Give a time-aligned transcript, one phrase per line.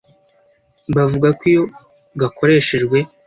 [0.95, 1.63] bavuga ko iyo
[2.21, 2.97] gakoreshejwe